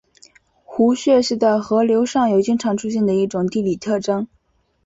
[0.65, 4.27] 壶穴是在河流上游经常出现的一种地理特征。